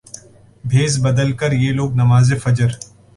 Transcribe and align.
بھیس 0.63 0.97
بدل 1.03 1.31
کریہ 1.39 1.71
لوگ 1.73 1.89
نماز 1.95 2.33
فجر 2.43 2.69